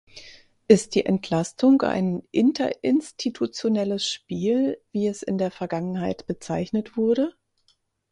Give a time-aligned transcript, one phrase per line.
[0.67, 7.35] Ist die Entlastung ein interinstitutionelles Spiel, wie es in der Vergangenheit bezeichnet wurde?